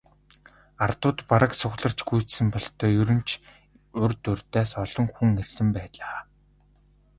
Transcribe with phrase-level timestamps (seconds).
[0.85, 3.29] Ардууд бараг цугларч гүйцсэн бололтой, ер нь ч
[4.03, 6.17] урьд урьдаас олон хүн ирсэн байлаа.